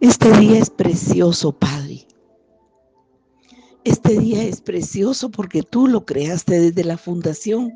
[0.00, 2.06] Este día es precioso, Padre.
[3.84, 7.72] Este día es precioso porque tú lo creaste desde la fundación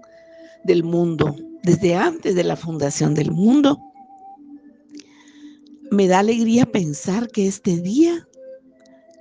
[0.64, 3.78] del mundo, desde antes de la fundación del mundo.
[5.90, 8.28] Me da alegría pensar que este día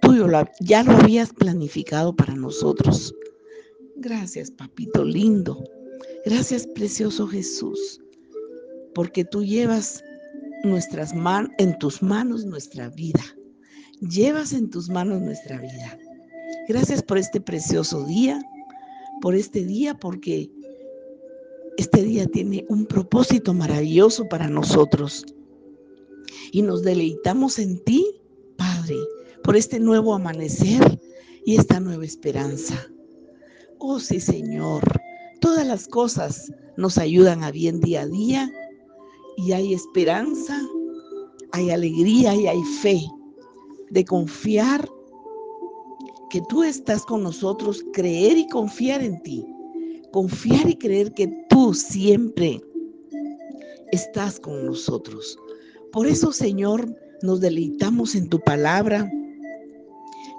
[0.01, 0.15] tú
[0.59, 3.15] ya lo habías planificado para nosotros.
[3.95, 5.63] Gracias, papito lindo.
[6.25, 8.01] Gracias, precioso Jesús,
[8.93, 10.03] porque tú llevas
[10.63, 13.23] nuestras manos en tus manos nuestra vida.
[14.01, 15.97] Llevas en tus manos nuestra vida.
[16.67, 18.41] Gracias por este precioso día,
[19.21, 20.49] por este día, porque
[21.77, 25.25] este día tiene un propósito maravilloso para nosotros.
[26.51, 28.05] Y nos deleitamos en ti,
[28.57, 28.97] Padre,
[29.43, 30.99] por este nuevo amanecer
[31.45, 32.87] y esta nueva esperanza.
[33.77, 34.83] Oh sí, Señor,
[35.39, 38.51] todas las cosas nos ayudan a bien día a día
[39.39, 40.61] y hay esperanza,
[41.53, 43.01] hay alegría y hay fe
[43.89, 44.89] de confiar
[46.29, 49.47] que tú estás con nosotros, creer y confiar en ti,
[50.11, 52.61] confiar y creer que tú siempre
[53.93, 55.37] estás con nosotros.
[55.93, 56.93] Por eso, Señor,
[57.23, 59.09] nos deleitamos en tu palabra,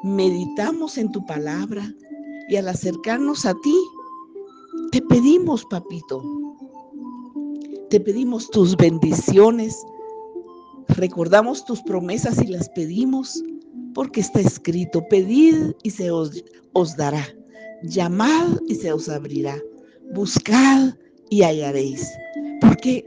[0.05, 1.91] meditamos en tu palabra
[2.51, 3.77] y al acercarnos a ti,
[4.93, 6.23] te pedimos, papito,
[7.91, 9.77] te pedimos tus bendiciones,
[10.89, 13.43] recordamos tus promesas y las pedimos
[13.95, 17.27] porque está escrito, pedid y se os, dará,
[17.83, 19.61] llamad y se os abrirá,
[20.15, 20.95] buscad
[21.31, 22.09] y hallaréis.
[22.61, 23.05] Porque,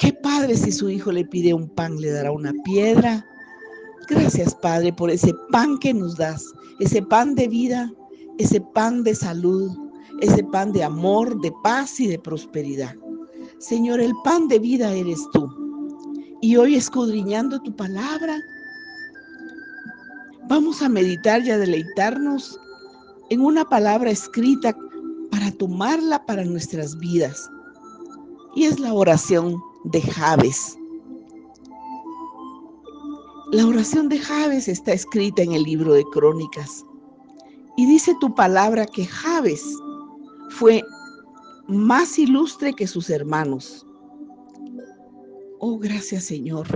[0.00, 3.26] ¿qué padre si su hijo le pide un pan le dará una piedra?
[4.08, 6.44] Gracias, Padre, por ese pan que nos das,
[6.80, 7.92] ese pan de vida,
[8.38, 9.70] ese pan de salud,
[10.20, 12.94] ese pan de amor, de paz y de prosperidad.
[13.66, 15.48] Señor, el pan de vida eres tú.
[16.42, 18.38] Y hoy escudriñando tu palabra,
[20.50, 22.60] vamos a meditar y a deleitarnos
[23.30, 24.76] en una palabra escrita
[25.30, 27.48] para tomarla para nuestras vidas.
[28.54, 30.76] Y es la oración de Javes.
[33.50, 36.84] La oración de Javes está escrita en el libro de Crónicas.
[37.78, 39.64] Y dice tu palabra que Javes
[40.50, 40.82] fue
[41.68, 43.86] más ilustre que sus hermanos.
[45.60, 46.66] Oh, gracias Señor.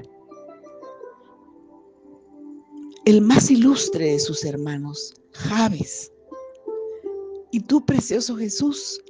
[3.05, 6.13] El más ilustre de sus hermanos, Javes.
[7.51, 9.03] Y tú, precioso Jesús,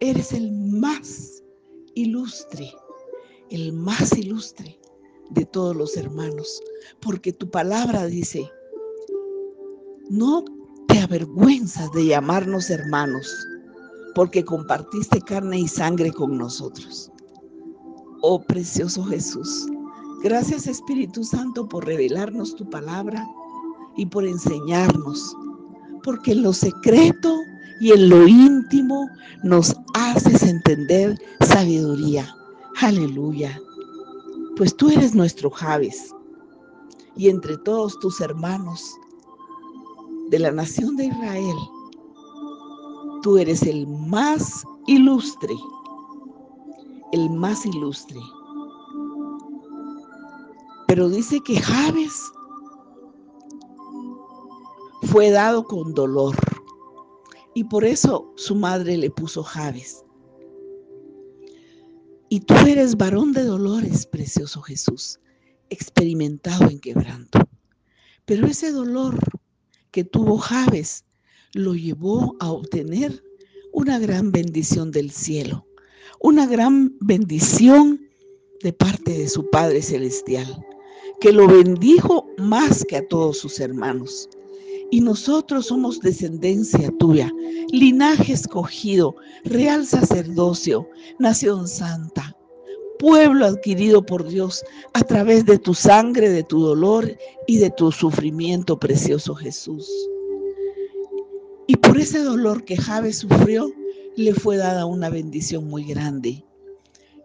[0.00, 1.42] eres el más
[1.94, 2.70] ilustre,
[3.50, 4.78] el más ilustre
[5.30, 6.60] de todos los hermanos,
[7.00, 8.50] porque tu palabra dice,
[10.10, 10.44] no
[10.88, 13.34] te avergüenzas de llamarnos hermanos
[14.16, 17.12] porque compartiste carne y sangre con nosotros.
[18.22, 19.66] Oh precioso Jesús,
[20.22, 23.28] gracias Espíritu Santo por revelarnos tu palabra
[23.94, 25.36] y por enseñarnos,
[26.02, 27.36] porque en lo secreto
[27.78, 29.06] y en lo íntimo
[29.42, 32.26] nos haces entender sabiduría.
[32.80, 33.60] Aleluya.
[34.56, 36.14] Pues tú eres nuestro Javes
[37.16, 38.82] y entre todos tus hermanos
[40.30, 41.56] de la nación de Israel,
[43.26, 45.56] tú eres el más ilustre,
[47.10, 48.20] el más ilustre.
[50.86, 52.22] Pero dice que Javes
[55.10, 56.36] fue dado con dolor
[57.52, 60.04] y por eso su madre le puso Javes.
[62.28, 65.18] Y tú eres varón de dolores, precioso Jesús,
[65.68, 67.40] experimentado en quebranto.
[68.24, 69.18] Pero ese dolor
[69.90, 71.04] que tuvo Javes
[71.52, 73.22] lo llevó a obtener
[73.72, 75.66] una gran bendición del cielo,
[76.20, 78.00] una gran bendición
[78.62, 80.64] de parte de su Padre Celestial,
[81.20, 84.28] que lo bendijo más que a todos sus hermanos.
[84.90, 87.32] Y nosotros somos descendencia tuya,
[87.70, 92.36] linaje escogido, real sacerdocio, nación santa,
[92.98, 94.64] pueblo adquirido por Dios
[94.94, 97.16] a través de tu sangre, de tu dolor
[97.46, 99.90] y de tu sufrimiento, precioso Jesús.
[101.96, 103.72] Por ese dolor que Javes sufrió,
[104.16, 106.44] le fue dada una bendición muy grande.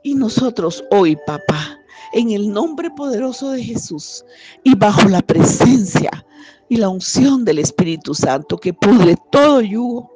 [0.01, 1.77] Y nosotros hoy, papá,
[2.13, 4.23] en el nombre poderoso de Jesús
[4.63, 6.25] y bajo la presencia
[6.69, 10.09] y la unción del Espíritu Santo que pudre todo yugo,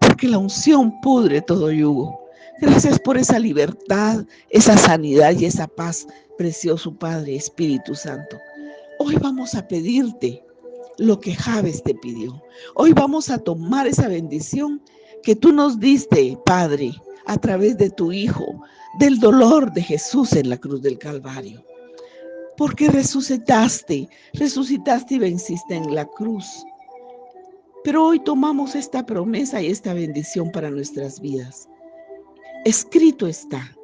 [0.00, 2.20] porque la unción pudre todo yugo.
[2.60, 8.40] Gracias por esa libertad, esa sanidad y esa paz, precioso Padre, Espíritu Santo.
[8.98, 10.42] Hoy vamos a pedirte
[11.00, 12.42] lo que Javes te pidió.
[12.76, 14.82] Hoy vamos a tomar esa bendición
[15.24, 16.92] que tú nos diste, Padre,
[17.26, 18.62] a través de tu Hijo,
[18.98, 21.64] del dolor de Jesús en la cruz del Calvario.
[22.56, 26.46] porque resucitaste, resucitaste y venciste en la cruz.
[27.84, 31.70] Pero hoy tomamos esta promesa y esta bendición para nuestras vidas.
[32.66, 33.74] Escrito está,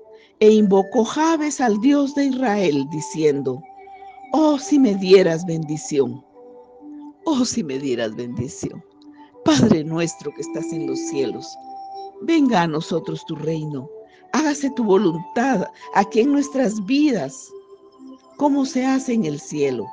[0.41, 3.63] e invocó Jabes al Dios de Israel, diciendo,
[4.35, 6.26] oh si me dieras bendición,
[7.27, 8.83] oh si me dieras bendición.
[9.45, 11.47] Padre nuestro que estás en los cielos,
[12.23, 13.89] venga a nosotros tu reino,
[14.33, 17.49] hágase tu voluntad aquí en nuestras vidas,
[18.39, 19.87] como se hace en el cielo.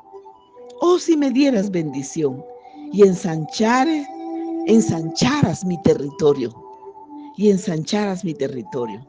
[0.81, 2.43] Oh si me dieras bendición
[2.91, 4.07] y ensanchares,
[4.65, 6.51] ensancharas mi territorio
[7.37, 9.05] y ensancharas mi territorio.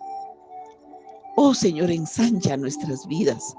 [1.36, 3.54] Oh Señor, ensancha nuestras vidas.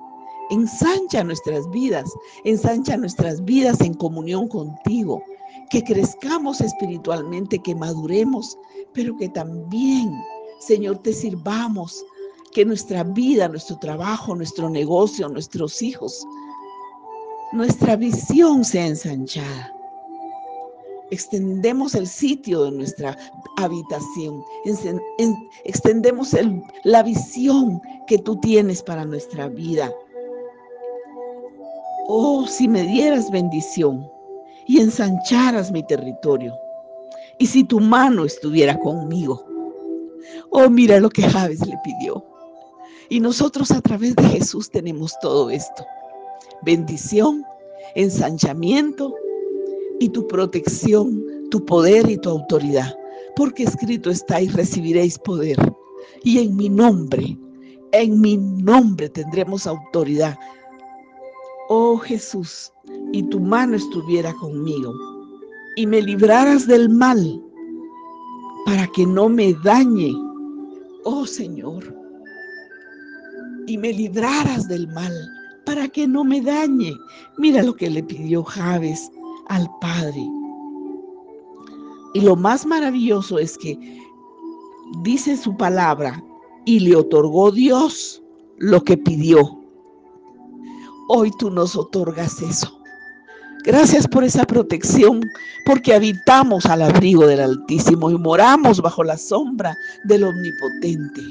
[0.49, 2.09] Ensancha nuestras vidas,
[2.43, 5.23] ensancha nuestras vidas en comunión contigo,
[5.69, 8.57] que crezcamos espiritualmente, que maduremos,
[8.93, 10.13] pero que también,
[10.59, 12.05] Señor, te sirvamos,
[12.53, 16.25] que nuestra vida, nuestro trabajo, nuestro negocio, nuestros hijos,
[17.51, 19.73] nuestra visión sea ensanchada.
[21.11, 23.17] Extendemos el sitio de nuestra
[23.57, 24.43] habitación,
[25.65, 26.35] extendemos
[26.83, 29.93] la visión que tú tienes para nuestra vida.
[32.07, 34.09] Oh, si me dieras bendición
[34.67, 36.53] y ensancharas mi territorio,
[37.37, 39.45] y si tu mano estuviera conmigo.
[40.51, 42.23] Oh, mira lo que Javes le pidió.
[43.09, 45.85] Y nosotros a través de Jesús tenemos todo esto.
[46.63, 47.43] Bendición,
[47.93, 49.13] ensanchamiento,
[49.99, 52.97] y tu protección, tu poder y tu autoridad,
[53.35, 55.57] porque escrito está y recibiréis poder.
[56.23, 57.37] Y en mi nombre,
[57.91, 60.37] en mi nombre tendremos autoridad.
[61.69, 62.71] Oh Jesús,
[63.11, 64.93] y tu mano estuviera conmigo
[65.75, 67.41] y me libraras del mal
[68.65, 70.13] para que no me dañe,
[71.03, 71.83] oh Señor,
[73.67, 75.13] y me libraras del mal
[75.65, 76.93] para que no me dañe.
[77.37, 79.11] Mira lo que le pidió Javes
[79.47, 80.23] al Padre.
[82.13, 83.77] Y lo más maravilloso es que
[85.01, 86.23] dice su palabra
[86.65, 88.23] y le otorgó Dios
[88.57, 89.64] lo que pidió.
[91.07, 92.79] Hoy tú nos otorgas eso.
[93.63, 95.21] Gracias por esa protección,
[95.65, 101.21] porque habitamos al abrigo del Altísimo y moramos bajo la sombra del Omnipotente.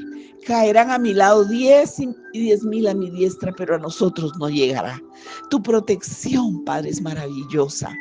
[0.47, 4.49] Caerán a mi lado diez y diez mil a mi diestra, pero a nosotros no
[4.49, 5.01] llegará.
[5.51, 7.93] Tu protección, Padre, es maravillosa.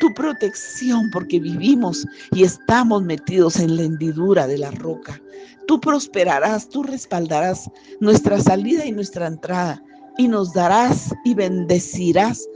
[0.00, 5.20] Tu protección, porque vivimos y estamos metidos en la hendidura de la roca.
[5.66, 9.82] Tú prosperarás, tú respaldarás nuestra salida y nuestra entrada,
[10.18, 12.46] y nos darás y bendecirás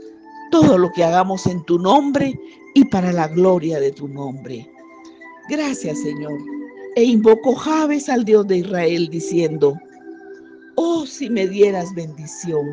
[0.51, 2.39] todo lo que hagamos en tu nombre
[2.73, 4.69] y para la gloria de tu nombre.
[5.49, 6.39] Gracias, Señor
[6.95, 9.77] e invocó Jabes al Dios de Israel diciendo,
[10.75, 12.65] oh si me dieras bendición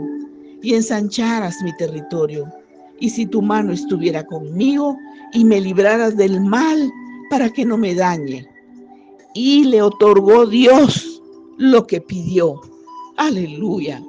[0.63, 2.47] y ensancharas mi territorio,
[2.99, 4.97] y si tu mano estuviera conmigo
[5.33, 6.91] y me libraras del mal
[7.31, 8.49] para que no me dañe.
[9.35, 11.23] Y le otorgó Dios
[11.59, 12.61] lo que pidió.
[13.19, 14.03] Aleluya.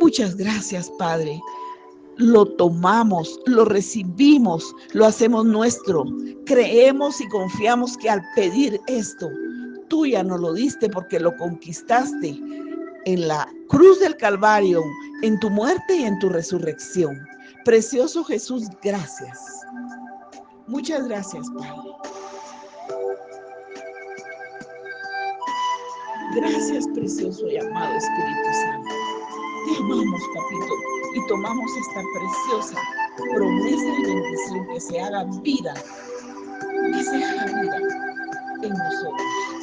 [0.00, 1.40] Muchas gracias, Padre.
[2.16, 6.04] Lo tomamos, lo recibimos, lo hacemos nuestro.
[6.46, 9.28] Creemos y confiamos que al pedir esto,
[9.88, 12.38] tuya no lo diste porque lo conquistaste
[13.04, 14.82] en la cruz del Calvario,
[15.22, 17.18] en tu muerte y en tu resurrección.
[17.64, 19.38] Precioso Jesús, gracias.
[20.66, 21.90] Muchas gracias, Padre.
[26.34, 28.97] Gracias, precioso y amado Espíritu Santo.
[29.64, 30.74] Te amamos, papito,
[31.14, 32.80] y tomamos esta preciosa
[33.34, 35.74] promesa y bendición que se haga vida,
[36.92, 37.76] que se haga vida
[38.62, 39.57] en nosotros.